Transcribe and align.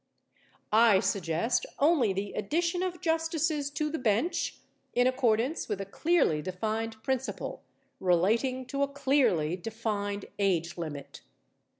I 0.73 0.99
suggest 0.99 1.67
only 1.77 2.11
the 2.11 2.33
addition 2.33 2.81
of 2.81 3.01
justices 3.01 3.69
to 3.69 3.91
the 3.91 3.99
bench 3.99 4.57
in 4.95 5.05
accordance 5.05 5.69
with 5.69 5.79
a 5.79 5.85
clearly 5.85 6.41
defined 6.41 7.03
principle 7.03 7.61
relating 7.99 8.65
to 8.73 8.81
a 8.81 8.87
clearly 8.87 9.55
defined 9.55 10.25
age 10.39 10.75
limit. 10.75 11.21